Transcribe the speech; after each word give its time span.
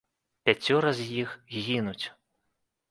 Пяцёра 0.49 0.95
з 1.01 1.07
іх 1.21 1.37
гінуць. 1.59 2.05